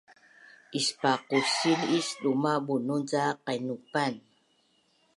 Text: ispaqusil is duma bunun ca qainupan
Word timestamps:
ispaqusil 0.79 1.79
is 1.97 2.07
duma 2.21 2.53
bunun 2.65 3.01
ca 3.09 3.23
qainupan 3.45 4.13